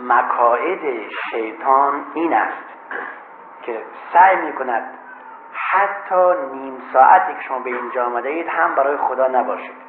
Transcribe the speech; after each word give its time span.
مکائد 0.00 1.08
شیطان 1.30 2.04
این 2.14 2.34
است 2.34 2.68
که 3.62 3.82
سعی 4.12 4.36
می‌کند 4.36 4.98
حتی 5.70 6.32
نیم 6.52 6.82
ساعتی 6.92 7.34
که 7.34 7.40
شما 7.40 7.58
به 7.58 7.70
اینجا 7.70 8.04
آمده 8.04 8.28
اید 8.28 8.48
هم 8.48 8.74
برای 8.74 8.96
خدا 8.96 9.28
نباشید. 9.28 9.88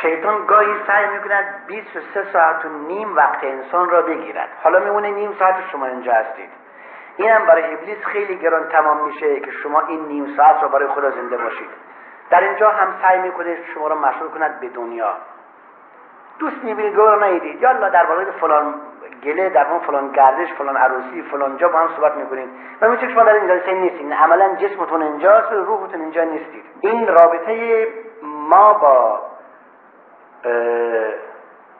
شیطان 0.00 0.46
گاهی 0.46 0.74
سعی 0.86 1.06
می‌کند 1.06 1.66
23 1.66 2.32
ساعت 2.32 2.64
و 2.64 2.68
نیم 2.68 3.16
وقت 3.16 3.44
انسان 3.44 3.90
را 3.90 4.02
بگیرد. 4.02 4.48
حالا 4.62 4.78
میمونه 4.78 5.10
نیم 5.10 5.32
ساعت 5.38 5.54
شما 5.72 5.86
اینجا 5.86 6.12
هستید. 6.12 6.50
اینم 7.16 7.46
برای 7.46 7.74
ابلیس 7.74 8.04
خیلی 8.04 8.36
گران 8.36 8.68
تمام 8.68 9.06
میشه 9.06 9.40
که 9.40 9.50
شما 9.50 9.80
این 9.80 10.04
نیم 10.04 10.36
ساعت 10.36 10.62
را 10.62 10.68
برای 10.68 10.88
خدا 10.88 11.10
زنده 11.10 11.36
باشید. 11.36 11.70
در 12.30 12.40
اینجا 12.40 12.70
هم 12.70 12.94
سعی 13.02 13.18
می‌کنه 13.18 13.58
شما 13.74 13.88
را 13.88 13.96
مشغول 13.96 14.28
کند 14.28 14.60
به 14.60 14.68
دنیا. 14.68 15.16
دوست 16.38 16.64
می‌بینید 16.64 16.94
گوه 16.94 17.28
نیدید 17.28 17.62
یالا 17.62 17.88
در 17.88 18.06
بالای 18.06 18.26
فلان 18.40 18.74
گله 19.24 19.48
در 19.48 19.66
اون 19.70 19.78
فلان 19.78 20.12
گردش 20.12 20.52
فلان 20.52 20.76
عروسی 20.76 21.22
فلان 21.22 21.56
جا 21.56 21.68
با 21.68 21.78
هم 21.78 21.88
صحبت 21.96 22.16
می‌کنید 22.16 22.48
و 22.80 22.88
میشه 22.88 23.08
شما 23.08 23.24
در 23.24 23.34
این 23.34 23.48
جلسه 23.48 23.72
نیستید 23.72 24.12
عملا 24.12 24.54
جسمتون 24.54 25.02
اینجاست 25.02 25.52
و 25.52 25.54
روحتون 25.54 26.00
اینجا 26.00 26.24
نیستید. 26.24 26.64
این 26.80 27.08
رابطه 27.08 27.86
ما 28.22 28.74
با 28.74 29.20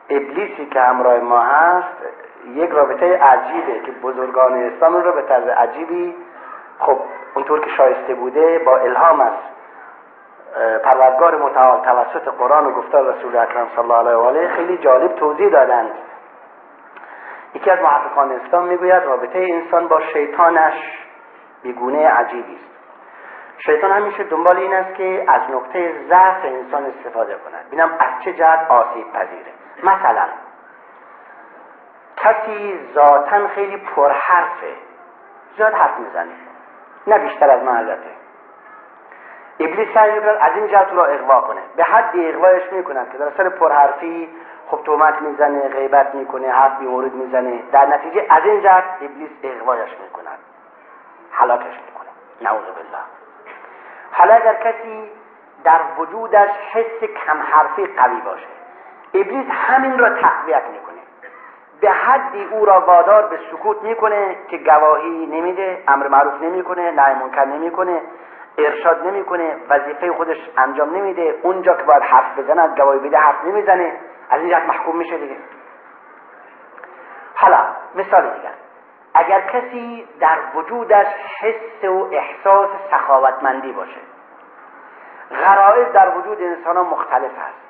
ابلیسی 0.09 0.65
که 0.65 0.79
همراه 0.81 1.19
ما 1.19 1.39
هست 1.39 1.87
یک 2.55 2.69
رابطه 2.69 3.17
عجیبه 3.17 3.79
که 3.85 3.91
بزرگان 3.91 4.53
اسلام 4.53 4.95
رو 4.95 5.11
به 5.11 5.21
طرز 5.21 5.47
عجیبی 5.47 6.15
خب 6.79 6.99
اونطور 7.35 7.59
که 7.59 7.69
شایسته 7.69 8.13
بوده 8.13 8.59
با 8.59 8.77
الهام 8.77 9.21
است. 9.21 9.56
پروردگار 10.83 11.35
متعال 11.35 11.85
توسط 11.85 12.27
قرآن 12.27 12.65
و 12.65 12.71
گفتار 12.71 13.13
رسول 13.13 13.37
اکرم 13.37 13.67
صلی 13.75 13.83
الله 13.83 13.97
علیه 13.97 14.15
و 14.15 14.19
آله 14.19 14.47
خیلی 14.47 14.77
جالب 14.77 15.15
توضیح 15.15 15.49
دادند. 15.49 15.91
یکی 17.53 17.71
از 17.71 17.79
محققان 17.79 18.31
اسلام 18.31 18.63
می‌گوید 18.63 19.03
رابطه 19.03 19.39
انسان 19.39 19.87
با 19.87 20.01
شیطانش 20.01 20.73
بیگونه 21.63 22.09
عجیبی 22.09 22.55
است. 22.55 22.67
شیطان 23.65 23.91
همیشه 23.91 24.23
دنبال 24.23 24.57
این 24.57 24.73
است 24.73 24.95
که 24.95 25.25
از 25.27 25.41
نقطه 25.51 25.93
ضعف 26.09 26.45
انسان 26.45 26.85
استفاده 26.85 27.35
کند. 27.35 27.69
بینم 27.69 27.89
از 27.99 28.23
چه 28.23 28.33
جهت 28.33 28.71
آسیب 28.71 29.13
پذیره. 29.13 29.51
مثلا 29.83 30.25
کسی 32.17 32.79
ذاتا 32.93 33.47
خیلی 33.47 33.77
پرحرفه. 33.77 34.75
زیاد 35.57 35.73
حرف 35.73 35.99
می‌زنه. 35.99 36.33
نه 37.07 37.19
بیشتر 37.19 37.49
از 37.49 37.63
من 37.63 37.77
البته. 37.77 38.09
ابلیس 39.59 39.93
سعی 39.93 40.11
می‌کند 40.11 40.37
از 40.41 40.51
این 40.55 40.67
جهت 40.67 40.87
را 40.93 41.05
اغوا 41.05 41.41
کنه. 41.41 41.59
به 41.75 41.83
حد 41.83 42.11
اغوایش 42.15 42.63
می‌کند 42.71 43.11
که 43.11 43.17
در 43.17 43.31
سر 43.37 43.49
پرحرفی 43.49 44.29
خب 44.67 44.79
تومت 44.85 45.21
می‌زنه 45.21 45.69
غیبت 45.69 46.15
می‌کنه 46.15 46.51
حرف 46.51 46.79
بیمورد 46.79 47.13
می‌زنه. 47.13 47.59
در 47.71 47.85
نتیجه 47.85 48.25
از 48.29 48.43
این 48.45 48.61
جهت 48.61 48.83
ابلیس 49.01 49.29
اغوایش 49.43 49.89
می‌کند 50.03 50.37
حلاکش 51.31 51.63
می‌کنه. 51.85 52.09
نعوذ 52.41 52.65
بالله. 52.65 53.03
حالا 54.11 54.33
اگر 54.33 54.53
کسی 54.53 55.11
در 55.63 55.79
وجودش 55.97 56.49
حس 56.71 57.03
کم 57.03 57.41
حرفی 57.41 57.85
قوی 57.85 58.21
باشه 58.21 58.47
ابلیس 59.13 59.45
همین 59.49 59.99
را 59.99 60.09
تقویت 60.09 60.63
می‌کنه. 60.71 60.97
به 61.81 61.91
حدی 61.91 62.43
او 62.51 62.65
را 62.65 62.79
وادار 62.79 63.27
به 63.27 63.39
سکوت 63.51 63.83
می‌کنه 63.83 64.35
که 64.47 64.57
گواهی 64.57 65.25
نمیده 65.25 65.83
امر 65.87 66.07
معروف 66.07 66.41
نمی‌کنه 66.41 66.91
نهی 66.91 67.13
منکر 67.13 67.45
نمی‌کنه. 67.45 68.01
ارشاد 68.57 69.07
نمی‌کنه 69.07 69.55
وظیفه 69.69 70.13
خودش 70.13 70.37
انجام 70.57 70.95
نمیده 70.95 71.39
اونجا 71.43 71.73
که 71.73 71.83
باید 71.83 72.03
حرف 72.03 72.39
بزند 72.39 72.77
گواهی 72.79 72.99
بده 72.99 73.17
حرف 73.17 73.43
نمی‌زنه. 73.43 73.99
از 74.29 74.41
این 74.41 74.57
محکوم 74.57 74.97
میشه 74.97 75.17
دیگه. 75.17 75.37
حالا 77.35 77.59
مثال 77.95 78.21
دیگر. 78.21 78.53
اگر 79.13 79.41
کسی 79.41 80.07
در 80.19 80.37
وجودش 80.55 81.07
حس 81.41 81.83
و 81.83 82.09
احساس 82.11 82.69
سخاوتمندی 82.91 83.71
باشه 83.71 83.99
غرائز 85.31 85.91
در 85.93 86.17
وجود 86.17 86.41
انسان 86.41 86.77
مختلف 86.77 87.31
است. 87.31 87.67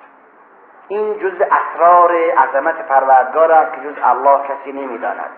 این 0.87 1.19
جز 1.19 1.41
اسرار 1.41 2.11
عظمت 2.31 2.87
پروردگار 2.87 3.51
است 3.51 3.75
که 3.75 3.81
جز 3.81 3.95
الله 4.03 4.47
کسی 4.47 4.71
نمی‌داند. 4.71 5.31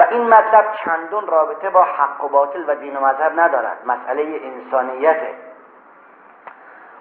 و 0.00 0.06
این 0.10 0.22
مطلب 0.28 0.64
چندون 0.84 1.26
رابطه 1.26 1.70
با 1.70 1.82
حق 1.82 2.24
و 2.24 2.28
باطل 2.28 2.64
و 2.66 2.74
دین 2.74 2.96
و 2.96 3.00
مذهب 3.00 3.40
ندارد. 3.40 3.76
مسئله 3.86 4.40
انسانیته. 4.42 5.34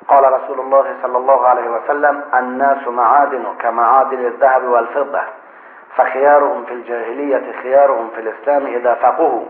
قال 0.08 0.26
رسول 0.26 0.60
الله 0.60 0.96
صلی 1.02 1.16
الله 1.16 1.48
علیه 1.48 1.70
وسلم 1.70 2.24
الناس 2.34 2.88
معادن 2.88 3.46
كمعادن 3.60 4.26
الذهب 4.26 4.64
والفضه 4.64 5.22
فخيارهم 5.98 6.66
في 6.66 6.74
الجاهلیت 6.74 7.56
خيارهم 7.62 8.10
في 8.10 8.22
الاسلام 8.22 8.66
اذا 8.66 8.96
فقهوا 8.96 9.46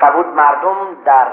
فرمود 0.00 0.26
مردم 0.26 0.76
در 1.04 1.26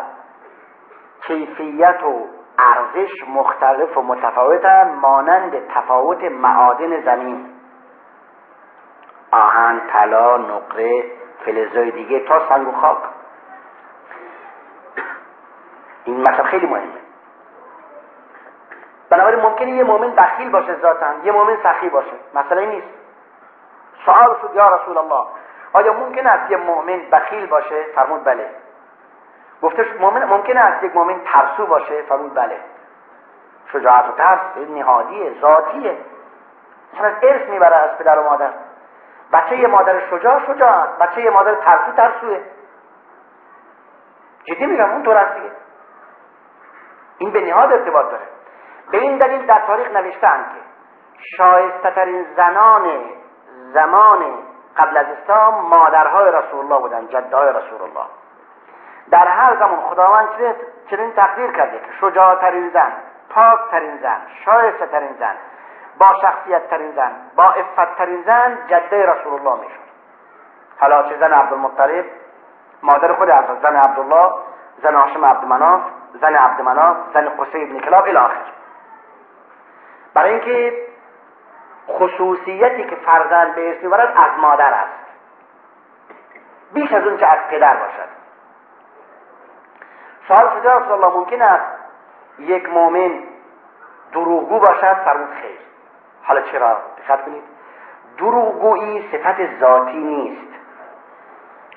کیفیت 1.27 2.03
و 2.03 2.27
ارزش 2.59 3.11
مختلف 3.27 3.97
و 3.97 4.01
متفاوتن 4.01 4.93
مانند 5.01 5.67
تفاوت 5.67 6.23
معادن 6.23 7.01
زمین. 7.01 7.45
آهن 9.31 9.81
طلا 9.93 10.37
نقره 10.37 11.20
فلزای 11.45 11.91
دیگه 11.91 12.19
تا 12.19 12.49
سنگ 12.49 12.67
و 12.67 12.71
خاک. 12.71 12.97
این 16.03 16.21
مثلا 16.21 16.43
خیلی 16.43 16.67
مهمه. 16.67 17.01
بنابراین 19.09 19.39
ممکنه 19.39 19.69
یه 19.69 19.83
مؤمن 19.83 20.15
بخیل 20.15 20.49
باشه 20.49 20.75
ذاتا 20.81 21.13
یه 21.23 21.31
مؤمن 21.31 21.57
سخی 21.63 21.89
باشه. 21.89 22.13
مسئله 22.33 22.65
نیست. 22.65 22.87
سوال 24.05 24.37
شد 24.41 24.55
یا 24.55 24.75
رسول 24.75 24.97
الله 24.97 25.25
آیا 25.73 25.93
ممکن 25.93 26.27
است 26.27 26.51
یه 26.51 26.57
مؤمن 26.57 26.99
بخیل 27.11 27.45
باشه؟ 27.45 27.83
فرمود 27.95 28.23
بله. 28.23 28.49
گفتش 29.61 29.87
مؤمن 29.99 30.25
ممکن 30.25 30.57
است 30.57 30.83
یک 30.83 30.95
مؤمن 30.95 31.21
ترسو 31.25 31.65
باشه؟ 31.65 32.01
فرمود 32.01 32.33
بله. 32.33 32.57
شجاعت 33.73 34.09
و 34.09 34.11
ترس 34.11 34.39
نهادیه 34.69 35.41
ذاتیه. 35.41 35.97
از 37.03 37.13
ارث 37.21 37.49
می‌بره 37.49 37.75
از 37.75 37.97
پدر 37.97 38.19
و 38.19 38.23
مادر. 38.23 38.49
بچه 39.33 39.57
یه 39.57 39.67
مادر 39.67 40.09
شجاع 40.09 40.45
شجاع 40.45 40.97
بچه 40.99 41.21
یه 41.21 41.29
مادر 41.29 41.55
ترسو 41.55 41.91
ترسوه. 41.91 42.39
جدی 44.43 44.65
میگم 44.65 44.91
اون 44.91 45.03
طور 45.03 45.17
است 45.17 45.35
دیگه. 45.35 45.51
این 47.17 47.31
به 47.31 47.41
نهاد 47.41 47.73
ارتباط 47.73 48.05
داره. 48.11 48.23
به 48.91 48.97
این 48.97 49.17
دلیل 49.17 49.45
در 49.45 49.59
تاریخ 49.67 49.91
نوشتن 49.91 50.45
که 50.53 50.61
شایسته 51.37 51.91
ترین 51.91 52.25
زنان 52.35 52.99
زمان 53.73 54.19
قبل 54.77 54.97
از 54.97 55.05
اسلام 55.05 55.65
مادرهای 55.65 56.31
رسول 56.31 56.59
الله 56.59 56.79
بودن 56.79 57.07
جدهای 57.07 57.49
رسول 57.49 57.81
الله 57.81 58.05
در 59.11 59.27
هر 59.27 59.55
زمان 59.59 59.81
خداوند 59.81 60.27
چنین 60.89 61.11
تقدیر 61.11 61.51
کرده 61.51 61.79
که 61.79 61.91
شجاعترین 62.01 62.69
زن 62.69 62.91
پاک 63.29 63.59
ترین 63.71 63.97
زن 63.97 64.21
شایسته 64.45 64.85
ترین 64.85 65.15
زن 65.19 65.35
با 66.01 66.13
شخصیت 66.21 66.69
ترین 66.69 66.91
زن 66.91 67.11
با 67.35 67.51
افت 67.51 67.97
ترین 67.97 68.23
زن 68.23 68.57
جده 68.67 69.05
رسول 69.05 69.33
الله 69.33 69.59
می‌شد. 69.59 69.81
حالا 70.79 71.03
چه 71.03 71.17
زن 71.17 71.33
عبدالمطلب؟ 71.33 72.05
مادر 72.83 73.13
خود 73.13 73.29
از 73.29 73.45
زن 73.61 73.75
عبدالله 73.75 74.33
زن 74.83 74.95
هاشم 74.95 75.25
عبدمناف 75.25 75.81
زن 76.21 76.35
عبدمناف 76.35 76.97
زن 77.13 77.29
قصی 77.29 77.63
ابن 77.63 77.79
کلاب 77.79 78.03
الی 78.03 78.17
آخر. 78.17 78.35
برای 80.13 80.31
اینکه 80.33 80.87
خصوصیتی 81.87 82.83
که 82.83 82.95
فرزند 82.95 83.55
به 83.55 83.71
اسم 83.71 83.81
می‌برد 83.81 84.13
از 84.17 84.39
مادر 84.39 84.73
است. 84.73 85.07
بیش 86.73 86.93
از 86.93 87.07
اون 87.07 87.17
که 87.17 87.27
از 87.27 87.39
پدر 87.49 87.75
باشد. 87.75 88.09
سوال 90.27 90.59
شده 90.59 90.75
رسول 90.75 90.91
الله 90.91 91.17
ممکن 91.17 91.41
است 91.41 91.65
یک 92.39 92.69
مؤمن 92.69 93.23
دروغگو 94.11 94.59
باشد؟ 94.59 94.93
فرمود 94.93 95.29
خیر. 95.41 95.70
حالا 96.31 96.41
چرا؟ 96.41 96.77
دقت 96.97 97.25
کنید. 97.25 97.43
دروغگویی 98.17 99.09
صفت 99.11 99.59
ذاتی 99.59 99.97
نیست. 99.97 100.53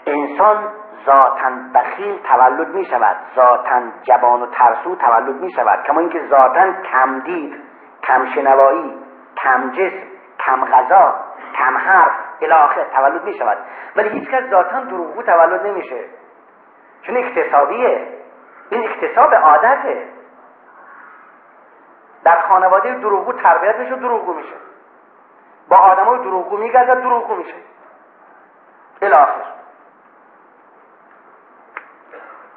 انسان 0.06 0.72
ذاتا 1.06 1.50
بخیل 1.74 2.18
تولد 2.18 2.68
می 2.68 2.84
شود 2.84 3.16
ذاتا 3.36 3.80
جبان 4.02 4.42
و 4.42 4.46
ترسو 4.46 4.96
تولد 4.96 5.40
می 5.40 5.52
شود 5.52 5.82
کما 5.86 6.00
اینکه 6.00 6.26
ذاتا 6.26 6.72
کمدید 6.92 7.62
کم 8.02 8.26
شنوایی 8.34 8.94
کم 9.36 9.70
جسم 9.70 10.06
کم 10.38 10.64
غذا 10.64 11.14
کم 11.54 11.76
حرف 11.76 12.12
الاخر 12.42 12.84
تولد 12.84 13.24
می 13.24 13.34
شود 13.34 13.58
ولی 13.96 14.08
هیچ 14.08 14.28
کس 14.30 14.50
ذاتا 14.50 14.80
دروغگو 14.80 15.22
تولد 15.22 15.66
نمیشه. 15.66 16.04
چون 17.02 17.16
اکتسابیه 17.16 18.08
این 18.70 18.88
اکتساب 18.88 19.34
عادته. 19.34 20.08
در 22.24 22.40
خانواده 22.40 22.94
دروغگو 22.94 23.32
تربیت 23.32 23.76
میشه 23.76 23.96
دروغگو 23.96 24.34
میشه. 24.34 24.54
با 25.68 25.76
آدمای 25.76 26.18
دروغگو 26.18 26.56
میگردد 26.56 27.00
دروغگو 27.00 27.34
میشه. 27.34 27.54
الاخر 29.02 29.44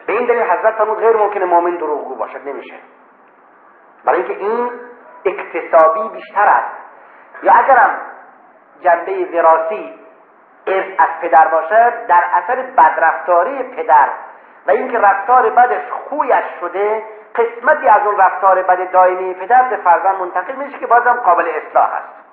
به 0.06 0.14
این 0.14 0.26
دلیل 0.28 0.44
حضرت 0.44 0.76
فرمود 0.76 0.98
غیر 0.98 1.18
ممکنه 1.18 1.46
مؤمن 1.46 1.76
دروغگو 1.76 2.16
باشد 2.16 2.48
نمیشه. 2.48 2.76
برای 4.06 4.22
اینکه 4.22 4.44
این 4.44 4.72
اکتسابی 5.26 6.10
بیشتر 6.10 6.48
است. 6.48 6.76
یا 7.44 7.54
اگرم 7.54 8.00
جنبه 8.82 9.26
وراسی 9.34 10.00
ارث 10.68 10.86
از 11.00 11.10
پدر 11.22 11.48
باشد 11.48 12.06
در 12.08 12.24
اثر 12.34 12.62
بدرفتاری 12.62 13.64
پدر 13.64 14.10
و 14.68 14.72
اینکه 14.72 14.98
رفتار 15.00 15.50
بدش 15.50 15.92
خویش 15.92 16.46
شده 16.60 17.04
قسمتی 17.38 17.88
از 17.88 18.02
اون 18.06 18.18
رفتار 18.18 18.62
بد 18.62 18.92
دائمی 18.92 19.34
پدر 19.34 19.64
به 19.64 19.76
فرزند 19.76 20.16
منتقل 20.16 20.56
میشه 20.56 20.80
که 20.80 20.88
بازم 20.88 21.14
قابل 21.14 21.48
اصلاح 21.48 21.94
است. 21.94 22.28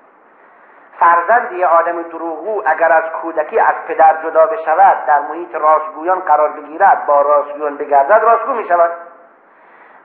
فرزند 0.99 1.51
یه 1.51 1.67
آدم 1.67 2.01
دروغو 2.01 2.61
اگر 2.65 2.91
از 2.91 3.03
کودکی 3.21 3.59
از 3.59 3.75
پدر 3.87 4.15
جدا 4.23 4.45
بشود 4.45 5.05
در 5.05 5.21
محیط 5.21 5.55
راستگویان 5.55 6.19
قرار 6.19 6.49
بگیرد 6.49 7.05
با 7.05 7.21
راستگویان 7.21 7.77
بگردد 7.77 8.23
راستگو 8.23 8.53
می 8.53 8.67
شود 8.67 8.91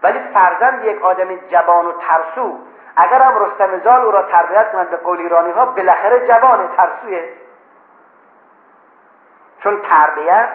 ولی 0.02 0.20
فرزند 0.34 0.84
یک 0.84 1.04
آدم 1.04 1.36
جوان 1.36 1.86
و 1.86 1.92
ترسو 1.92 2.58
اگر 2.96 3.22
هم 3.22 3.44
رستم 3.44 3.78
زال 3.78 4.00
او 4.00 4.10
را 4.10 4.22
تربیت 4.22 4.72
کنند 4.72 4.90
به 4.90 4.96
قول 4.96 5.18
ایرانی 5.18 5.50
ها 5.50 5.66
بالاخره 5.66 6.28
جوان 6.28 6.68
ترسویه. 6.76 7.32
چون 9.62 9.82
تربیت 9.82 10.48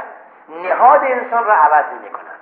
نهاد 0.50 1.02
انسان 1.04 1.46
را 1.46 1.54
عوض 1.54 1.86
می 2.04 2.10
کند 2.10 2.35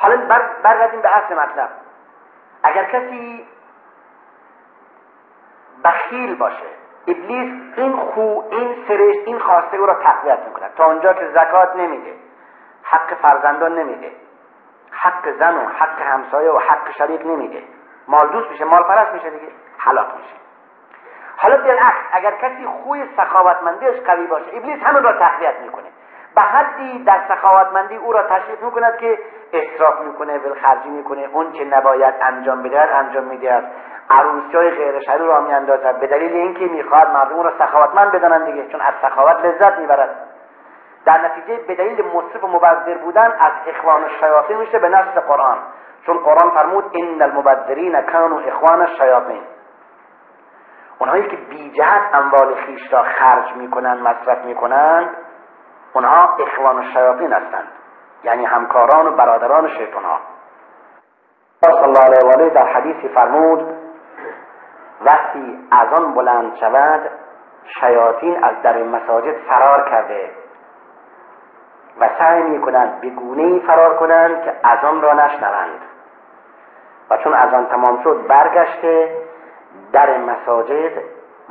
حالا 0.00 0.16
برگردیم 0.62 1.00
به 1.00 1.16
اصل 1.16 1.34
مطلب. 1.34 1.68
اگر 2.62 2.84
کسی 2.84 3.46
بخیل 5.84 6.34
باشه 6.34 6.66
ابلیس 7.08 7.62
این 7.76 7.96
خو 7.96 8.42
این 8.50 8.84
سرش 8.88 9.16
این 9.26 9.38
خواسته 9.38 9.76
او 9.76 9.86
را 9.86 9.94
تقویت 9.94 10.38
می‌کنه 10.46 10.68
تا 10.76 10.84
اونجا 10.86 11.12
که 11.12 11.28
زکات 11.28 11.76
نمیده 11.76 12.14
حق 12.82 13.14
فرزندان 13.14 13.78
نمیده 13.78 14.12
حق 14.90 15.38
زن 15.38 15.54
و 15.54 15.68
حق 15.68 16.02
همسایه 16.02 16.50
و 16.50 16.58
حق 16.58 16.90
شریک 16.90 17.26
نمیده. 17.26 17.62
مال 18.08 18.28
دوست 18.28 18.50
میشه 18.50 18.64
مال 18.64 18.82
پرست 18.82 19.12
میشه 19.12 19.30
دیگه 19.30 19.52
حلاک 19.78 20.06
میشه. 20.06 20.36
حالا 21.36 21.56
بالعکس 21.56 22.04
اگر 22.12 22.30
کسی 22.30 22.66
خوی 22.66 23.08
سخاوتمندیش 23.16 24.00
قوی 24.06 24.26
باشه 24.26 24.46
ابلیس 24.52 24.82
همین 24.82 25.02
را 25.02 25.12
تقویت 25.12 25.54
می‌کنه. 25.60 25.88
به 26.34 26.42
حدی 26.42 27.04
در 27.04 27.20
سخاوتمندی 27.28 27.96
او 27.96 28.12
را 28.12 28.22
تشویق 28.22 28.62
می‌کند 28.62 28.96
که 28.96 29.18
اصراف 29.52 30.00
می‌کنه 30.00 30.38
ولخرجی 30.38 30.88
می‌کنه 30.88 31.28
اون 31.32 31.52
که 31.52 31.64
نباید 31.64 32.14
انجام 32.22 32.62
بدهد 32.62 32.88
انجام 32.90 33.24
می‌دهد. 33.24 33.64
عروسی 34.10 34.56
های 34.56 34.70
غیر 34.70 35.00
شرعی 35.00 35.26
را 35.26 35.40
میاندازد. 35.40 36.00
به 36.00 36.06
دلیل 36.06 36.32
اینکه 36.32 36.64
می‌خواهد 36.64 37.10
مردم 37.10 37.42
را 37.42 37.52
سخاوتمند 37.58 38.12
بدانند 38.12 38.44
دیگه 38.46 38.68
چون 38.68 38.80
از 38.80 38.94
سخاوت 39.02 39.44
لذت 39.44 39.78
می‌برد. 39.78 40.16
در 41.04 41.24
نتیجه 41.24 41.56
به 41.56 41.74
دلیل 41.74 42.04
مصرف 42.06 42.44
و 42.44 42.46
مبذر 42.46 42.98
بودن 42.98 43.32
از 43.40 43.52
اخوان 43.66 44.02
الشیاطین 44.04 44.56
میشه 44.56 44.78
به 44.78 44.88
نصف 44.88 45.18
قرآن. 45.18 45.58
چون 46.06 46.18
قرآن 46.18 46.50
فرمود 46.50 46.84
ان 46.94 47.22
المبذرین 47.22 48.02
کانوا 48.02 48.38
اخوان 48.38 48.80
الشیاطین. 48.80 49.42
اونهایی 50.98 51.28
که 51.28 51.36
بی 51.36 51.70
جهت 51.70 52.02
اموال 52.14 52.54
خیش 52.54 52.92
را 52.92 53.02
خرج 53.02 53.52
می‌کنند 53.56 54.00
مصرف 54.00 54.44
می‌کنند 54.44 55.16
اونها 55.92 56.36
اخوان 56.38 56.76
الشیاطین 56.76 57.32
هستند. 57.32 57.68
یعنی 58.24 58.44
همکاران 58.44 59.06
و 59.06 59.10
برادران 59.10 59.68
شیطان 59.68 60.04
ها 60.04 60.18
صلی 61.64 61.84
الله 61.84 62.00
علیه 62.00 62.28
و 62.28 62.32
آله 62.32 62.50
در 62.50 62.66
حدیثی 62.66 63.08
فرمود 63.08 63.74
وقتی 65.00 65.68
از 65.70 65.92
آن 65.92 66.14
بلند 66.14 66.56
شود 66.56 67.10
شیاطین 67.80 68.44
از 68.44 68.62
در 68.62 68.82
مساجد 68.82 69.36
فرار 69.48 69.90
کرده 69.90 70.30
و 72.00 72.08
سعی 72.18 72.42
می 72.42 72.60
کنند 72.60 73.00
به 73.00 73.08
گونه 73.10 73.66
فرار 73.66 73.96
کنند 73.96 74.44
که 74.44 74.54
از 74.62 74.84
آن 74.84 75.02
را 75.02 75.12
نشنوند. 75.12 75.80
و 77.10 77.16
چون 77.16 77.34
از 77.34 77.54
آن 77.54 77.66
تمام 77.66 78.02
شد 78.02 78.26
برگشته 78.28 79.16
در 79.92 80.18
مساجد 80.18 80.92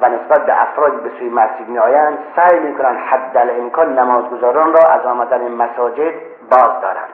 و 0.01 0.10
نسبت 0.10 0.46
به 0.46 0.62
افرادی 0.62 0.98
به 0.98 1.10
سوی 1.10 1.30
مسجد 1.30 1.68
می 1.68 1.80
آیند 1.80 2.18
سعی 2.36 2.60
می 2.60 2.78
کنند 2.78 2.98
حد 2.98 3.38
امکان 3.60 4.00
نمازگزاران 4.00 4.74
را 4.74 4.90
از 4.90 5.06
آمدن 5.06 5.51
مساجد 5.51 6.13
باز 6.51 6.81
دارند. 6.81 7.10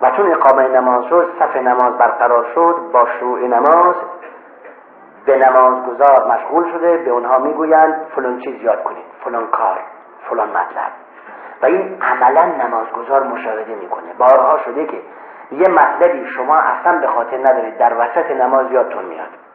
و 0.00 0.10
چون 0.10 0.32
اقامه 0.32 0.68
نماز 0.68 1.04
شد 1.04 1.32
صف 1.38 1.56
نماز 1.56 1.98
برقرار 1.98 2.46
شد 2.54 2.76
با 2.92 3.08
شروع 3.20 3.40
نماز 3.40 3.94
به 5.26 5.38
نمازگزار 5.38 6.28
مشغول 6.28 6.72
شده 6.72 6.96
به 6.96 7.10
اونها 7.10 7.38
می‌گویند 7.38 8.06
فلان 8.16 8.40
چیز 8.40 8.62
یاد 8.62 8.82
کنید 8.82 9.04
فلان 9.24 9.46
کار 9.46 9.78
فلان 10.30 10.48
مطلب. 10.48 10.92
و 11.62 11.66
این 11.66 12.02
عملا 12.02 12.44
نمازگزار 12.44 13.22
مشاهده 13.22 13.74
می‌کنه. 13.74 14.12
بارها 14.18 14.58
شده 14.58 14.86
که 14.86 15.02
یه 15.50 15.68
مطلبی 15.68 16.26
شما 16.26 16.56
اصلا 16.56 16.98
به 16.98 17.06
خاطر 17.06 17.38
ندارید 17.38 17.78
در 17.78 17.94
وسط 17.98 18.30
نماز 18.30 18.72
یادتون 18.72 19.04
میاد. 19.04 19.45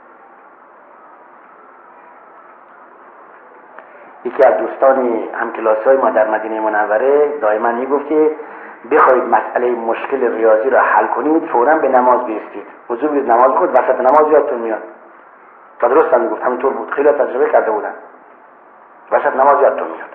یکی 4.25 4.47
از 4.47 4.57
دوستان 4.57 5.19
همکلاسی 5.33 5.83
های 5.83 5.97
ما 5.97 6.09
در 6.09 6.29
مدینه 6.29 6.59
منوره 6.59 7.37
دائما 7.37 7.71
می‌گفت 7.71 8.07
که 8.07 8.31
بخواید 8.91 9.23
مسئله 9.23 9.71
مشکل 9.71 10.33
ریاضی 10.35 10.69
را 10.69 10.79
حل 10.79 11.07
کنید 11.07 11.45
فورا 11.45 11.77
به 11.77 11.87
نماز 11.87 12.25
بیستید. 12.25 12.67
حضور 12.89 13.09
بید 13.09 13.31
نماز 13.31 13.51
کنید 13.51 13.71
وسط 13.71 13.99
نماز 13.99 14.31
یادتون 14.31 14.59
میاد. 14.59 14.83
تا 15.79 15.87
درست 15.87 16.13
هم 16.13 16.21
می‌گفت 16.21 16.43
همینطور 16.43 16.73
بود. 16.73 16.91
خیلی 16.91 17.11
تجربه 17.11 17.49
کرده 17.49 17.71
بودن. 17.71 17.93
وسط 19.11 19.35
نماز 19.35 19.61
یادتون 19.61 19.87
میاد. 19.87 20.09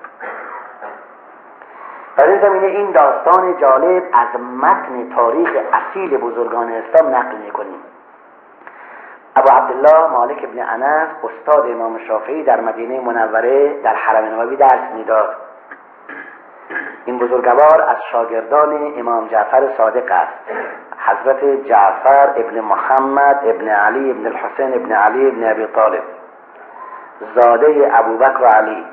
در 2.16 2.26
این 2.26 2.40
زمینه 2.40 2.66
این 2.66 2.90
داستان 2.90 3.58
جالب 3.58 4.02
از 4.12 4.40
متن 4.40 5.14
تاریخ 5.16 5.50
اصیل 5.72 6.16
بزرگان 6.16 6.72
اسلام 6.72 7.14
نقل 7.14 7.36
می‌کنیم. 7.36 7.82
ابو 9.36 9.48
عبدالله 9.52 10.06
مالک 10.06 10.44
ابن 10.44 10.58
انس 10.58 11.08
استاد 11.24 11.70
امام 11.70 11.98
شافعی 11.98 12.44
در 12.44 12.60
مدینه 12.60 13.00
منوره 13.00 13.82
در 13.82 13.94
حرم 13.94 14.40
نبوی 14.40 14.56
درس 14.56 14.92
می‌داد. 14.94 15.36
این 17.04 17.18
بزرگوار 17.18 17.82
از 17.88 17.96
شاگردان 18.12 18.92
امام 18.98 19.28
جعفر 19.28 19.68
صادق 19.76 20.12
است. 20.12 20.50
حضرت 20.98 21.44
جعفر 21.44 22.32
ابن 22.36 22.60
محمد 22.60 23.40
ابن 23.44 23.68
علی 23.68 24.10
ابن 24.10 24.26
الحسین 24.26 24.74
ابن 24.74 24.92
علی 24.92 25.28
ابن 25.28 25.50
ابی 25.50 25.66
طالب. 25.66 26.02
زاده 27.34 27.90
ابوبکر 27.92 28.42
و 28.42 28.46
علی. 28.46 28.86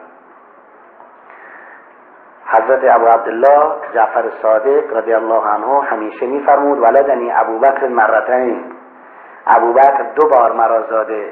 حضرت 2.46 2.96
ابو 2.96 3.06
عبدالله 3.06 3.76
جعفر 3.94 4.30
صادق 4.42 4.98
رضی 4.98 5.14
الله 5.14 5.48
عنه 5.48 5.82
همیشه 5.82 6.26
میفرمود 6.26 6.80
ولدنی 6.80 7.32
ابوبکر 7.32 7.88
مرتین. 7.88 8.73
ابوبکر 9.48 10.04
دو 10.16 10.28
بار 10.28 10.52
مرا 10.52 10.82
زاده. 10.90 11.32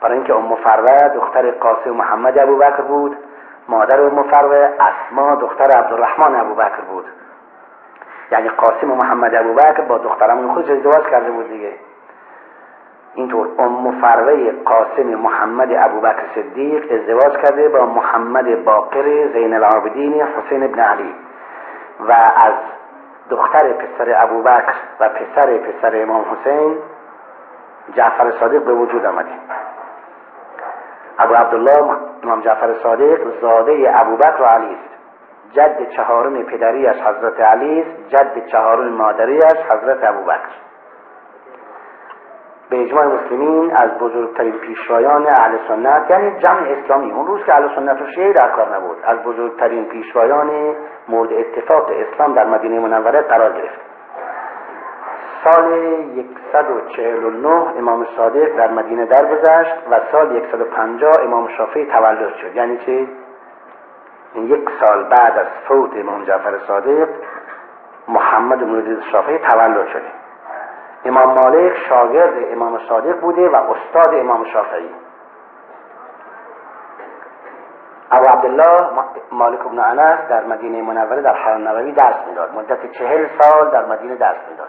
برای 0.00 0.14
اینکه 0.14 0.34
ام 0.34 0.54
فروه 0.54 1.08
دختر 1.08 1.50
قاسم 1.50 1.90
محمد 1.90 2.38
ابوبکر 2.38 2.82
بود. 2.82 3.16
مادر 3.68 4.00
ام 4.00 4.22
فروه 4.22 4.68
اسما 4.80 5.34
دختر 5.34 5.70
عبدالرحمن 5.70 6.40
ابوبکر 6.40 6.80
بود. 6.90 7.04
یعنی 8.32 8.48
قاسم 8.48 8.90
و 8.90 8.94
محمد 8.94 9.34
ابوبکر 9.34 9.82
با 9.82 9.98
دخترمون 9.98 10.54
خود 10.54 10.70
ازدواج 10.70 11.06
کرده 11.10 11.30
بود 11.30 11.48
دیگه. 11.48 11.72
اینطور 13.14 13.48
ام 13.58 14.00
فروه 14.00 14.52
قاسم 14.64 15.06
محمد 15.06 15.68
ابوبکر 15.72 16.22
صدیق 16.34 16.92
ازدواج 16.92 17.36
کرده 17.36 17.68
با 17.68 17.86
محمد 17.86 18.64
باقر 18.64 19.28
زین 19.32 19.54
العابدین 19.54 20.22
حسین 20.22 20.64
ابن 20.64 20.80
علی. 20.80 21.14
و 22.00 22.12
از 22.46 22.54
دختر 23.30 23.72
پسر 23.72 24.22
ابوبکر 24.22 24.74
و 25.00 25.08
پسر 25.08 25.58
پسر 25.58 26.02
امام 26.02 26.24
حسین 26.30 26.78
جعفر 27.92 28.30
صادق 28.30 28.64
به 28.64 28.72
وجود 28.72 29.06
آمده 29.06 29.32
ابو 31.18 31.34
عبدالله 31.34 31.96
امام 32.22 32.40
جعفر 32.40 32.74
صادق 32.82 33.40
زاده 33.40 34.00
ابوبکر 34.00 34.42
و 34.42 34.44
علی 34.44 34.74
است. 34.74 34.94
جد 35.52 35.88
چهارم 35.88 36.42
پدریش 36.42 36.96
حضرت 37.02 37.40
علی 37.40 37.82
است 37.82 38.08
جد 38.08 38.46
چهارم 38.46 38.88
مادریش 38.88 39.54
حضرت 39.70 40.04
ابوبکر. 40.04 40.54
به 42.70 42.82
اجماع 42.82 43.06
مسلمین 43.06 43.76
از 43.76 43.98
بزرگترین 43.98 44.58
پیشوایان 44.58 45.26
اهل 45.26 45.58
سنت 45.68 46.10
یعنی 46.10 46.40
جمع 46.40 46.68
اسلامی. 46.68 47.12
اون 47.12 47.26
روز 47.26 47.44
که 47.44 47.54
اهل 47.54 47.74
سنت 47.76 48.02
و 48.02 48.06
شیعه 48.14 48.32
در 48.32 48.48
کار 48.48 48.76
نبود 48.76 48.96
از 49.04 49.18
بزرگترین 49.18 49.84
پیشوایان 49.84 50.76
مورد 51.08 51.32
اتفاق 51.32 51.90
اسلام 51.90 52.34
در 52.34 52.46
مدینه 52.46 52.80
منوره 52.80 53.22
قرار 53.22 53.52
گرفت. 53.52 53.93
سال 55.44 56.24
149 56.52 57.78
امام 57.78 58.06
صادق 58.16 58.56
در 58.56 58.70
مدینه 58.70 59.06
درگذشت 59.06 59.74
و 59.90 60.00
سال 60.12 60.42
150 60.52 61.12
امام 61.22 61.48
شافعی 61.48 61.86
تولد 61.86 62.34
شد. 62.34 62.56
یعنی 62.56 62.78
چه؟ 62.78 63.08
یک 64.34 64.68
سال 64.80 65.04
بعد 65.04 65.38
از 65.38 65.46
فوت 65.68 65.96
امام 65.96 66.24
جعفر 66.24 66.58
صادق 66.58 67.08
محمد 68.08 68.58
بن 68.58 69.00
شافعی 69.12 69.38
تولد 69.38 69.86
شده. 69.86 70.12
امام 71.04 71.28
مالک 71.28 71.76
شاگرد 71.88 72.52
امام 72.52 72.78
صادق 72.88 73.20
بوده 73.20 73.48
و 73.48 73.56
استاد 73.56 74.14
امام 74.14 74.44
شافعی. 74.44 74.90
ابو 78.10 78.30
عبدالله 78.30 78.90
مالک 79.32 79.60
بن 79.60 79.78
انس 79.78 80.28
در 80.28 80.44
مدینه 80.44 80.82
منوره 80.82 81.22
در 81.22 81.34
حرم 81.34 81.68
نبوی 81.68 81.92
درس 81.92 82.26
می‌داد. 82.28 82.54
مدت 82.54 82.92
چهل 82.92 83.26
سال 83.40 83.70
در 83.70 83.84
مدینه 83.86 84.16
درس 84.16 84.48
می‌داد. 84.50 84.68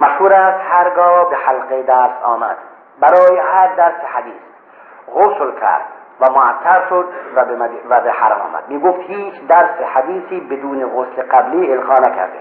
مشهور 0.00 0.32
است 0.32 0.60
هرگاه 0.70 1.30
به 1.30 1.36
حلقه 1.36 1.82
درس 1.82 2.22
آمد. 2.22 2.56
برای 3.00 3.38
هر 3.38 3.74
درس 3.74 4.04
حدیث 4.14 4.42
غسل 5.14 5.60
کرد 5.60 5.84
و 6.20 6.32
معطر 6.32 6.86
شد 6.88 7.08
و 7.36 7.44
به, 7.44 7.70
و 7.88 8.00
به 8.00 8.12
حرم 8.12 8.40
آمد. 8.40 8.68
می 8.68 8.80
گفت 8.80 9.00
هیچ 9.00 9.46
درس 9.46 9.80
حدیثی 9.94 10.40
بدون 10.40 10.86
غسل 10.86 11.22
قبلی 11.22 11.72
القا 11.72 11.94
نکرده. 11.94 12.40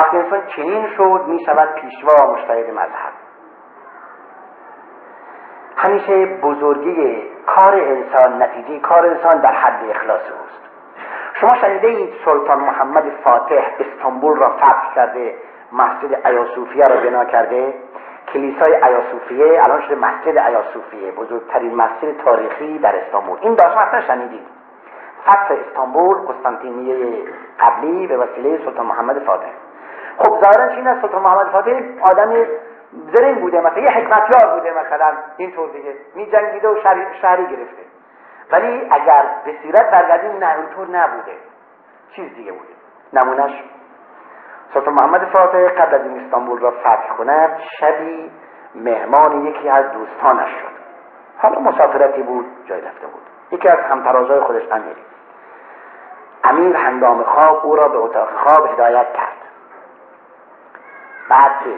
وقتی 0.00 0.16
انسان 0.16 0.46
چنین 0.46 0.88
شد 0.96 1.24
می 1.26 1.44
شود 1.46 1.68
پیشوا 1.74 2.32
مشتهد 2.32 2.70
مذهب. 2.70 3.12
همیشه 5.76 6.26
بزرگی 6.26 7.30
کار 7.46 7.74
انسان 7.74 8.42
نتیجه 8.42 8.80
کار 8.80 9.06
انسان 9.06 9.40
در 9.40 9.52
حد 9.52 9.90
اخلاص 9.90 10.20
اوست. 10.20 10.66
شما 11.40 11.60
شنیده 11.60 12.12
سلطان 12.24 12.60
محمد 12.60 13.04
فاتح 13.24 13.70
استانبول 13.78 14.36
را 14.38 14.48
فتح 14.48 14.94
کرده. 14.94 15.34
مسجد 15.72 16.26
ایاسوفیه 16.26 16.84
را 16.84 16.96
بنا 16.96 17.24
کرده. 17.24 17.74
کلیسای 18.32 18.74
ایاسوفیه 18.74 19.62
الان 19.64 19.82
شده 19.82 19.94
مسجد 19.94 20.38
ایاسوفیه 20.38 21.12
بزرگترین 21.12 21.74
مسجد 21.74 22.16
تاریخی 22.24 22.78
در 22.78 22.96
استانبول. 22.96 23.38
این 23.42 23.54
داستان 23.54 23.78
اصلا 23.78 24.00
شنیدید 24.00 24.46
فتح 25.22 25.54
استانبول 25.68 26.16
قسطنطینیه 26.16 27.22
قبلی 27.60 28.06
به 28.06 28.16
وسیله 28.16 28.64
سلطان 28.64 28.86
محمد 28.86 29.18
فاتح. 29.18 29.48
خب 30.18 30.42
ظاهرا 30.44 30.74
چین 30.74 30.86
است 30.86 31.02
سلطان 31.02 31.22
محمد 31.22 31.46
فاتح؟ 31.46 31.80
آدم 32.02 32.46
زرین 33.14 33.34
بوده 33.34 33.60
مثلا 33.60 33.78
یه 33.78 33.90
حکمتیار 33.90 34.54
بوده 34.54 34.70
مثلا. 34.70 35.12
اینطور 35.36 35.68
دیگه. 35.68 35.94
می 36.14 36.26
جنگیده 36.26 36.68
و 36.68 36.76
شهری 37.22 37.46
گرفته. 37.46 37.82
ولی 38.52 38.86
اگر 38.90 39.24
به 39.44 39.54
سیرت 39.62 39.90
برگردیم 39.90 40.44
نه 40.44 40.54
اینطور 40.56 40.86
نبوده. 40.96 41.32
چیز 42.12 42.34
دیگه 42.34 42.52
بوده. 42.52 42.72
نمونش 43.12 43.62
سلطان 44.74 44.94
محمد 44.94 45.24
فاتح 45.24 45.68
قبل 45.68 45.94
از 45.94 46.02
این 46.02 46.24
استانبول 46.24 46.60
را 46.60 46.70
فتح 46.70 47.16
کند 47.18 47.60
شبی 47.80 48.30
مهمان 48.74 49.46
یکی 49.46 49.68
از 49.68 49.92
دوستانش 49.92 50.48
شد. 50.48 50.76
حالا 51.38 51.60
مسافرتی 51.60 52.22
بود 52.22 52.46
جای 52.66 52.80
رفته 52.80 53.06
بود. 53.06 53.22
یکی 53.50 53.68
از 53.68 53.78
همترازای 53.78 54.40
خودش 54.40 54.72
امیری 54.72 55.02
امیر 56.44 56.76
هنگام 56.76 57.22
خواب 57.22 57.66
او 57.66 57.76
را 57.76 57.88
به 57.88 57.98
اتاق 57.98 58.28
خواب 58.30 58.72
هدایت 58.72 59.12
کرد. 59.12 59.36
بعد 61.30 61.52
که 61.64 61.74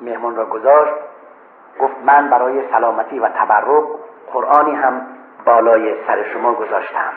مهمان 0.00 0.36
را 0.36 0.46
گذاشت 0.46 0.94
گفت 1.80 1.96
من 2.04 2.30
برای 2.30 2.72
سلامتی 2.72 3.18
و 3.18 3.28
تبرک 3.28 3.84
قرآنی 4.32 4.74
هم 4.74 5.06
بالای 5.44 6.06
سر 6.06 6.22
شما 6.32 6.52
گذاشتم 6.52 7.12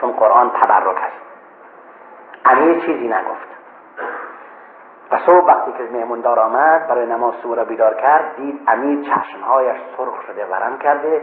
چون 0.00 0.12
قرآن 0.12 0.50
تبرک 0.50 0.96
است. 0.96 1.22
امیر 2.44 2.80
چیزی 2.80 3.08
نگفت. 3.08 3.57
و 5.12 5.18
صبح 5.26 5.46
وقتی 5.46 5.72
که 5.72 5.82
مهموندار 5.92 6.40
آمد 6.40 6.88
برای 6.88 7.06
نماز 7.06 7.34
صبح 7.42 7.56
را 7.56 7.64
بیدار 7.64 7.94
کرد 7.94 8.36
دید 8.36 8.60
امیر 8.68 9.10
چشمهایش 9.10 9.76
سرخ 9.96 10.22
شده 10.26 10.46
ورم 10.46 10.78
کرده 10.78 11.22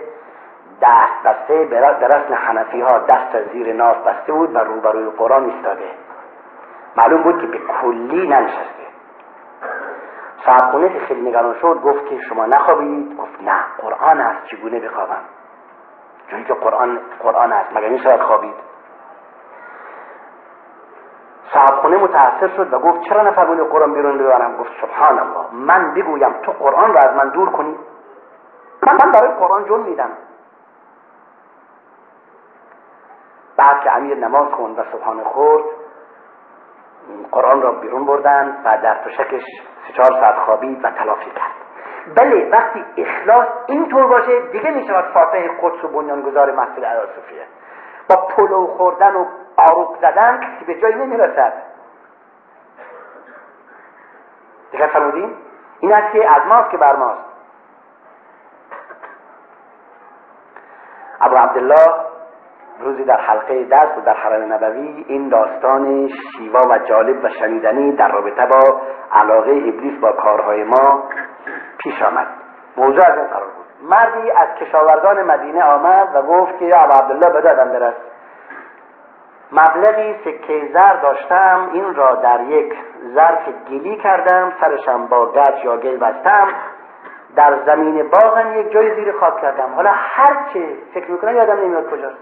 دست 0.82 1.24
بسته 1.26 1.66
به 1.66 2.08
رسم 2.08 2.34
حنفی 2.34 2.82
ها 2.82 3.00
دست 3.00 3.52
زیر 3.54 3.74
ناف 3.74 3.98
بسته 3.98 4.34
بود 4.34 4.56
و 4.56 4.58
روبروی 4.58 5.10
قرآن 5.10 5.44
ایستاده. 5.44 5.92
معلوم 6.98 7.24
بود 7.24 7.42
که 7.42 7.48
به 7.48 7.58
کلی 7.58 8.28
ننشسته. 8.28 8.86
صاحب 10.46 10.94
که 10.94 11.00
خیلی 11.00 11.30
نگران 11.30 11.56
شد 11.62 11.82
گفت 11.84 12.06
که 12.06 12.22
شما 12.22 12.46
نخوابید؟ 12.46 13.18
گفت 13.18 13.42
نه 13.42 13.56
قرآن 13.78 14.20
است 14.20 14.46
چگونه 14.46 14.80
بخوابم؟ 14.80 15.22
جایی 16.28 16.44
که 16.44 16.54
قرآن 16.54 17.00
قرآن 17.24 17.54
است 17.54 17.78
مگر 17.78 17.90
می‌شود 17.90 18.22
خوابید؟ 18.22 18.56
صاحب 21.54 21.82
خونه 21.82 21.98
متأثر 21.98 22.48
شد 22.48 22.74
و 22.74 22.80
گفت 22.80 23.02
چرا 23.02 23.22
نفرمودی 23.22 23.64
قرآن 23.64 23.94
بیرون 23.94 24.18
ببرم؟ 24.18 24.58
گفت 24.58 24.72
سبحان 24.82 25.20
الله 25.20 25.54
من 25.54 25.94
بگویم 25.94 26.34
تو 26.42 26.52
قرآن 26.52 26.94
را 26.94 27.02
از 27.10 27.16
من 27.16 27.30
دور 27.30 27.52
کنی. 27.52 27.80
من, 28.88 28.94
من 29.06 29.12
برای 29.12 29.34
قرآن 29.40 29.66
جون 29.66 29.80
میدم. 29.80 30.10
بعد 33.58 33.80
که 33.84 33.96
امیر 33.96 34.18
نماز 34.18 34.48
خوند 34.54 34.80
و 34.80 34.84
صبحانه 34.92 35.24
خورد 35.24 35.64
قرآن 37.32 37.62
را 37.62 37.72
بیرون 37.72 38.06
بردن 38.06 38.62
و 38.66 38.78
در 38.84 39.04
تشکش 39.06 39.44
سه 39.88 39.94
چهار 39.94 40.22
ساعت 40.22 40.36
خوابید 40.46 40.86
و 40.86 40.92
تلافی 40.92 41.32
کرد. 41.32 41.66
بله 42.18 42.50
وقتی 42.52 42.86
اخلاص 42.98 43.48
اینطور 43.68 44.08
باشه 44.08 44.40
دیگه 44.52 44.72
می 44.72 44.88
شود 44.88 45.14
فاتح 45.14 45.48
قدس 45.62 45.84
و 45.84 45.88
بنیانگذار 45.88 46.52
مسجد 46.52 46.84
ایاسوفیه 46.84 47.48
با 48.10 48.16
پلو 48.16 48.68
خوردن 48.68 49.16
و 49.16 49.26
آروک 49.58 49.98
زدن 50.02 50.40
کسی 50.40 50.66
به 50.66 50.82
جایی 50.82 50.96
نمی‌رسد. 50.96 51.54
دقت 54.74 54.90
فرمودین؟ 54.90 55.36
این 55.80 55.94
است 55.94 56.14
که 56.14 56.30
از 56.30 56.48
ماست 56.48 56.70
که 56.70 56.78
بر 56.78 56.96
ماست. 56.96 57.22
ابو 61.22 61.36
عبدالله 61.36 62.06
روزی 62.80 63.04
در 63.04 63.18
حلقه 63.18 63.64
درس 63.64 63.98
و 63.98 64.02
در 64.02 64.14
حرم 64.14 64.54
نبوی 64.54 65.06
این 65.08 65.30
داستان 65.30 66.08
شیوا 66.08 66.60
و 66.70 66.78
جالب 66.78 67.24
و 67.24 67.30
شنیدنی 67.30 67.92
در 67.92 68.12
رابطه 68.12 68.46
با 68.46 68.82
علاقه 69.12 69.52
ابلیس 69.52 70.00
با 70.00 70.12
کارهای 70.12 70.64
ما 70.64 71.04
پیش 71.78 72.02
آمد. 72.02 72.28
موضوع 72.78 73.06
از 73.06 73.18
این 73.18 73.28
قرار 73.28 73.50
بود. 73.50 73.66
مردی 73.90 74.32
از 74.32 74.48
کشاورزان 74.60 75.24
مدینه 75.24 75.64
آمد 75.64 76.16
و 76.16 76.22
گفت 76.22 76.60
که 76.60 76.66
یا 76.66 76.78
عبدالله 76.78 77.30
به 77.30 77.42
دادم 77.42 77.70
برس. 77.70 77.94
مبلغی 79.52 80.16
سکه 80.26 80.70
زر 80.74 80.94
داشتم 80.94 81.70
این 81.74 81.96
را 81.96 82.16
در 82.16 82.42
یک 82.42 82.74
ظرف 83.16 83.50
گلی 83.70 83.96
کردم 83.96 84.54
سرشم 84.62 85.08
با 85.08 85.26
گچ 85.26 85.64
یا 85.64 85.78
گل 85.78 85.98
بستم 85.98 86.48
در 87.36 87.54
زمین 87.66 88.10
باغم 88.10 88.60
یک 88.60 88.72
جای 88.72 88.96
زیر 88.96 89.12
خاک 89.12 89.42
کردم. 89.42 89.74
حالا 89.76 89.92
هر 89.94 90.36
چه 90.54 90.68
فکر 90.94 91.12
می‌کنم 91.12 91.36
یادم 91.36 91.58
نمیاد 91.58 91.90
کجاست. 91.90 92.18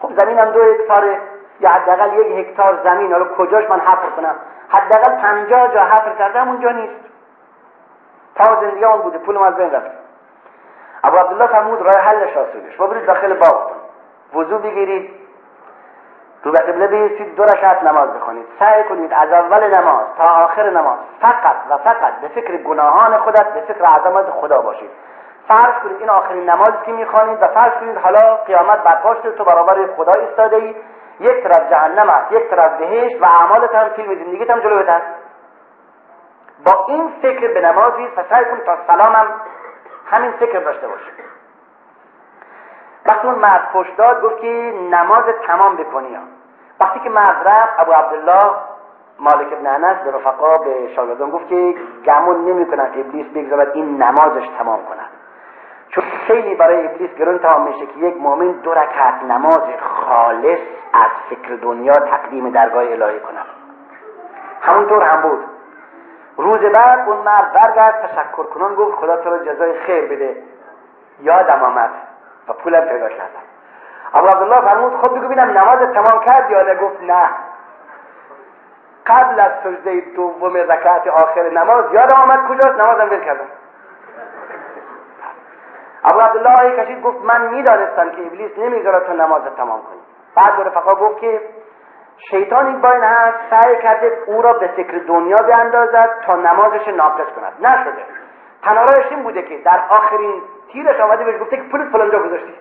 خب 0.00 0.10
زمینم 0.18 0.50
دو 0.50 0.62
هکتار 0.62 1.18
یا 1.60 1.70
حداقل 1.70 2.18
یک 2.18 2.48
هکتار 2.48 2.78
زمین. 2.84 3.12
حالا 3.12 3.24
کجاش 3.24 3.70
من 3.70 3.80
حفر 3.80 4.10
کنم؟ 4.16 4.34
حداقل 4.68 5.16
پنجاه 5.16 5.74
جا 5.74 5.80
حفر 5.80 6.14
کردم 6.18 6.48
اونجا 6.48 6.70
نیست. 6.70 6.94
تا 8.34 8.60
زندگی 8.60 8.84
اون 8.84 9.02
بوده 9.02 9.18
پولم 9.18 9.42
از 9.42 9.56
بین 9.56 9.70
رفت 9.70 9.90
ابو 11.04 11.16
عبدالله 11.16 11.46
فرمود 11.46 11.82
راه 11.82 11.96
حلش 11.96 12.36
آسودش 12.36 12.76
برید 12.76 13.06
داخل 13.06 13.34
باغتون. 13.34 13.76
وضو 14.34 14.58
بگیرید. 14.58 15.21
رو 16.44 16.52
به 16.52 16.58
قبله 16.58 16.86
بیستید 16.86 17.34
دو 17.34 17.42
رکعت 17.42 17.82
نماز 17.82 18.14
بخونید. 18.14 18.46
سعی 18.58 18.84
کنید 18.84 19.12
از 19.12 19.32
اول 19.32 19.78
نماز 19.78 20.06
تا 20.18 20.24
آخر 20.24 20.70
نماز 20.70 20.98
فقط 21.20 21.56
و 21.70 21.76
فقط 21.76 22.20
به 22.20 22.28
فکر 22.28 22.56
گناهان 22.56 23.18
خودت 23.18 23.54
به 23.54 23.60
فکر 23.60 23.84
عظمت 23.84 24.30
خدا 24.30 24.60
باشید. 24.60 24.90
فرض 25.48 25.74
کنید 25.82 25.96
این 26.00 26.10
آخرین 26.10 26.50
نمازی 26.50 26.72
که 26.86 26.92
می‌خوانید 26.92 27.42
و 27.42 27.46
فرض 27.46 27.72
کنید 27.72 27.96
حالا 27.96 28.36
قیامت 28.36 28.82
بر 28.82 28.96
پشت 29.02 29.36
تو 29.36 29.44
برابر 29.44 29.86
خدا 29.96 30.12
ایستاده 30.20 30.56
ای 30.56 30.76
یک 31.20 31.42
طرف 31.42 31.70
جهنم 31.70 32.08
است 32.08 32.32
یک 32.32 32.50
طرف 32.50 32.78
بهشت 32.78 33.22
و 33.22 33.24
اعمالت 33.24 33.74
هم 33.74 33.88
فیلم 33.88 34.14
زندگیت 34.24 34.50
هم 34.50 34.60
جلوت 34.60 34.88
است 34.88 35.06
با 36.66 36.84
این 36.88 37.12
فکر 37.22 37.54
به 37.54 37.60
نماز 37.60 37.92
و 38.16 38.22
سعی 38.30 38.44
کنید 38.44 38.64
تا 38.64 38.76
سلامم 38.86 39.26
همین 40.10 40.32
فکر 40.32 40.58
داشته 40.58 40.88
باشید. 40.88 41.31
وقتی 43.06 43.28
اون 43.28 43.38
مرد 43.38 43.68
پشت 43.72 43.96
داد 43.96 44.22
گفت 44.22 44.40
که 44.40 44.74
نماز 44.90 45.24
تمام 45.46 45.76
بکنی 45.76 46.18
وقتی 46.80 47.00
که 47.00 47.10
مرد 47.10 47.48
رفت 47.48 47.72
ابو 47.78 47.92
عبدالله 47.92 48.50
مالک 49.18 49.52
ابن 49.52 49.66
انس 49.66 49.96
به 50.04 50.10
رفقا 50.10 50.58
به 50.58 50.88
شاگردان 50.96 51.30
گفت 51.30 51.48
که 51.48 51.74
گمون 52.04 52.44
نمی‌کنن 52.44 52.92
که 52.92 53.00
ابلیس 53.00 53.26
بگذارد 53.26 53.68
این 53.74 54.02
نمازش 54.02 54.48
تمام 54.58 54.80
کند. 54.86 55.08
چون 55.88 56.04
خیلی 56.26 56.54
برای 56.54 56.86
ابلیس 56.86 57.14
گرون 57.14 57.38
تمام 57.38 57.68
میشه 57.68 57.86
که 57.86 57.98
یک 57.98 58.16
مؤمن 58.16 58.52
دو 58.52 58.74
رکعت 58.74 59.22
نماز 59.28 59.60
خالص 59.80 60.58
از 60.92 61.10
فکر 61.30 61.54
دنیا 61.62 61.92
تقدیم 61.92 62.50
درگاه 62.50 62.82
الهی 62.82 63.20
کند. 63.20 63.46
همونطور 64.60 65.02
هم 65.02 65.22
بود. 65.22 65.44
روز 66.36 66.58
بعد 66.58 67.08
اون 67.08 67.16
مرد 67.16 67.52
برگرد 67.52 68.06
تشکر 68.06 68.42
کنان 68.42 68.74
گفت 68.74 68.94
خدا 68.96 69.16
تو 69.16 69.30
رو 69.30 69.44
جزای 69.44 69.78
خیر 69.78 70.04
بده. 70.04 70.36
یادم 71.20 71.62
آمد. 71.62 71.90
و 72.48 72.52
پولم 72.52 72.88
پیدا 72.88 73.08
کردم. 73.08 73.42
ابو 74.14 74.26
عبدالله 74.26 74.60
فرمود 74.60 74.96
خب 74.96 75.18
بگو 75.18 75.28
بینم 75.28 75.58
نماز 75.58 75.78
تمام 75.78 76.24
کرد 76.24 76.50
یا 76.50 76.62
نه؟ 76.62 76.74
گفت 76.74 77.02
نه. 77.02 77.28
قبل 79.06 79.40
از 79.40 79.50
سجده 79.64 80.00
دوم 80.16 80.56
رکعت 80.56 81.08
آخر 81.08 81.50
نماز 81.50 81.84
یادم 81.92 82.20
آمد 82.22 82.48
کجاست؟ 82.48 82.86
نمازم 82.86 83.10
ول 83.10 83.24
کردم. 83.24 83.46
ابو 86.04 86.20
عبدالله 86.20 86.60
آیه 86.60 86.84
کشید 86.84 87.02
گفت 87.02 87.24
من 87.24 87.48
می‌دانستم 87.48 88.10
که 88.10 88.26
ابلیس 88.26 88.58
نمی‌ذاره 88.58 89.00
تو 89.00 89.12
نماز 89.12 89.42
تمام 89.56 89.82
کنی. 89.82 90.00
بعد 90.36 90.56
به 90.56 90.64
رفقا 90.64 90.94
گفت 90.94 91.20
که 91.20 91.40
شیطان 92.30 92.66
این 92.66 92.86
این 92.86 93.02
هست 93.02 93.38
سعی 93.50 93.82
کرده 93.82 94.18
او 94.26 94.42
را 94.42 94.52
به 94.52 94.68
فکر 94.68 94.98
دنیا 94.98 95.36
بیاندازد 95.46 96.10
تا 96.26 96.34
نمازش 96.34 96.88
ناقص 96.88 97.32
کند. 97.36 97.66
نشده. 97.66 98.04
تنارایش 98.62 99.06
این 99.10 99.22
بوده 99.22 99.42
که 99.42 99.58
در 99.58 99.80
آخرین 99.88 100.42
تیرش 100.72 101.00
آمده 101.00 101.24
بهش 101.24 101.40
گفته 101.40 101.56
که 101.56 101.62
پول 101.62 101.90
فلانجا 101.90 102.18
گذاشتی. 102.18 102.54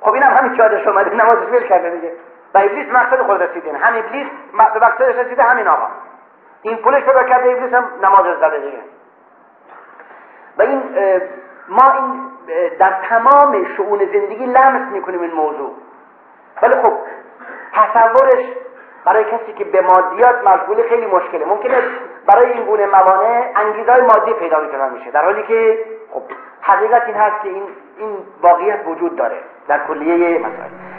خب 0.00 0.12
اینم 0.12 0.30
همین 0.30 0.56
که 0.56 0.62
یادش 0.62 0.86
آمده 0.86 1.10
نمازش 1.10 1.52
ول 1.52 1.62
کرده 1.62 1.90
دیگه. 1.90 2.12
و 2.54 2.58
ابلیس 2.58 2.88
مقصد 2.92 3.22
خود 3.22 3.42
رسیده. 3.42 3.78
هم 3.78 3.96
ابلیس 3.96 4.26
به 4.52 4.86
مقصدش 4.86 5.16
رسیده 5.16 5.42
همین 5.42 5.68
آقا. 5.68 5.86
این 6.62 6.76
پولش 6.76 7.02
پیدا 7.02 7.22
کرده 7.22 7.50
ابلیس 7.50 7.74
هم 7.74 7.84
نمازش 8.02 8.36
زده 8.40 8.58
دیگه. 8.58 8.78
و 10.58 10.62
این 10.62 10.82
ما 11.68 11.92
این 11.92 12.30
در 12.78 12.92
تمام 13.08 13.66
شعون 13.76 13.98
زندگی 13.98 14.46
لمس 14.46 14.92
می‌کنیم 14.92 15.20
این 15.20 15.32
موضوع. 15.32 15.72
ولی 16.62 16.74
خب 16.82 16.92
تصورش 17.72 18.44
برای 19.04 19.24
کسی 19.24 19.52
که 19.52 19.64
به 19.64 19.80
مادیات 19.80 20.44
مشغول 20.44 20.88
خیلی 20.88 21.06
مشکله. 21.06 21.44
ممکنه 21.44 21.78
برای 22.26 22.52
این 22.52 22.64
گونه 22.64 22.86
موانع 22.86 23.52
انگیزهای 23.56 24.00
مادی 24.00 24.32
پیدا 24.32 24.60
می‌کنن 24.60 24.92
میشه 24.92 25.10
در 25.10 25.24
حالی 25.24 25.42
که 25.42 25.78
خب 26.12 26.22
حقیقت 26.62 27.02
این 27.06 27.14
هست 27.16 27.42
که 27.42 27.48
این 27.48 27.62
این 27.98 28.16
واقعیت 28.42 28.80
وجود 28.86 29.16
داره 29.16 29.36
در 29.68 29.86
کلیه 29.86 30.38
مسائل. 30.38 30.92